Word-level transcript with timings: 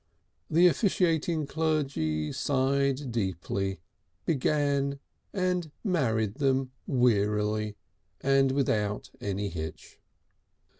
The 0.49 0.65
officiating 0.65 1.45
clergy 1.45 2.31
sighed 2.31 3.11
deeply, 3.11 3.81
began, 4.25 4.99
and 5.31 5.69
married 5.83 6.37
them 6.39 6.71
wearily 6.87 7.75
and 8.19 8.51
without 8.51 9.11
any 9.21 9.49
hitch. 9.49 9.99